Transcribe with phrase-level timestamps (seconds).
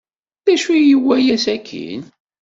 [0.45, 2.01] D acu ay iwala sakkin?